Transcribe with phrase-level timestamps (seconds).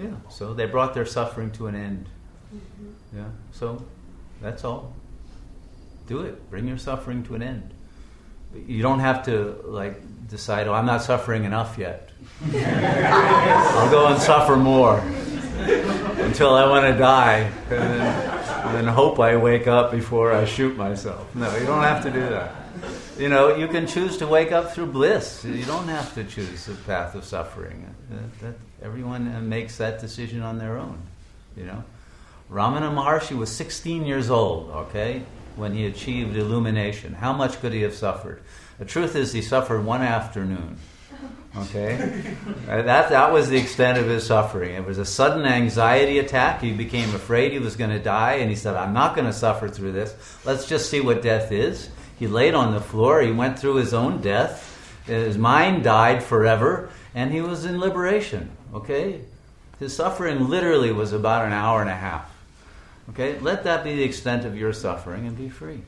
[0.00, 0.14] Yeah.
[0.28, 2.08] So they brought their suffering to an end.
[2.54, 3.18] Mm-hmm.
[3.18, 3.28] Yeah.
[3.52, 3.84] So
[4.40, 4.94] that's all.
[6.06, 6.50] Do it.
[6.50, 7.74] Bring your suffering to an end.
[8.54, 12.10] You don't have to like decide, oh, I'm not suffering enough yet.
[12.54, 15.02] I'll go and suffer more
[16.30, 20.76] until I want to die, and then, then hope I wake up before I shoot
[20.76, 21.34] myself.
[21.34, 22.54] No, you don't have to do that.
[23.18, 25.44] You know, you can choose to wake up through bliss.
[25.44, 27.92] You don't have to choose the path of suffering.
[28.10, 31.02] That, that, everyone uh, makes that decision on their own.
[31.56, 31.82] You know,
[32.48, 34.70] Ramana Maharshi was 16 years old.
[34.70, 35.24] Okay,
[35.56, 37.12] when he achieved illumination.
[37.12, 38.40] How much could he have suffered?
[38.78, 40.78] The truth is, he suffered one afternoon.
[41.56, 41.96] Okay?
[42.66, 44.74] That, that was the extent of his suffering.
[44.74, 46.60] It was a sudden anxiety attack.
[46.60, 49.32] He became afraid he was going to die, and he said, I'm not going to
[49.32, 50.14] suffer through this.
[50.44, 51.90] Let's just see what death is.
[52.18, 53.20] He laid on the floor.
[53.20, 54.66] He went through his own death.
[55.06, 58.50] His mind died forever, and he was in liberation.
[58.72, 59.20] Okay?
[59.80, 62.30] His suffering literally was about an hour and a half.
[63.10, 63.38] Okay?
[63.40, 65.80] Let that be the extent of your suffering and be free.